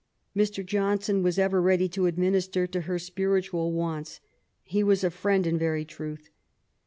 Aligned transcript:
Mr. 0.35 0.65
Johnson 0.65 1.21
was 1.21 1.37
ever 1.37 1.61
ready 1.61 1.87
to 1.87 2.07
administer 2.07 2.65
to 2.65 2.81
her 2.81 2.97
spiritual 2.97 3.71
wants; 3.71 4.19
he 4.63 4.83
was 4.83 5.03
a 5.03 5.11
friend 5.11 5.45
in 5.45 5.59
very 5.59 5.85
truth. 5.85 6.31